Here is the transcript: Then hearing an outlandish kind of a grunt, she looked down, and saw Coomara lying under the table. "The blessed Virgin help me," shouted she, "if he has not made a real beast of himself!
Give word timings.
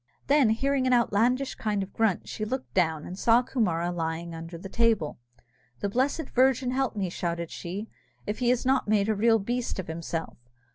Then 0.25 0.49
hearing 0.49 0.87
an 0.87 0.93
outlandish 0.95 1.53
kind 1.53 1.83
of 1.83 1.89
a 1.89 1.91
grunt, 1.91 2.27
she 2.27 2.43
looked 2.43 2.73
down, 2.73 3.05
and 3.05 3.19
saw 3.19 3.43
Coomara 3.43 3.91
lying 3.91 4.33
under 4.33 4.57
the 4.57 4.67
table. 4.67 5.19
"The 5.81 5.89
blessed 5.89 6.31
Virgin 6.31 6.71
help 6.71 6.95
me," 6.95 7.07
shouted 7.11 7.51
she, 7.51 7.87
"if 8.25 8.39
he 8.39 8.49
has 8.49 8.65
not 8.65 8.87
made 8.87 9.09
a 9.09 9.13
real 9.15 9.37
beast 9.37 9.77
of 9.77 9.85
himself! 9.87 10.39